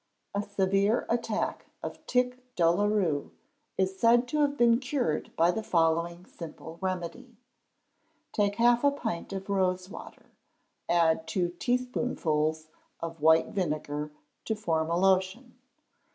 [0.33, 3.29] A severe attack of tic doulou reux
[3.77, 7.37] is said to have been cured by the following simple remedy:
[8.31, 10.31] Take half a pint of rose water,
[10.89, 12.69] add two teaspoonfuls
[12.99, 14.09] of white vinegar,
[14.45, 15.53] to form a lotion.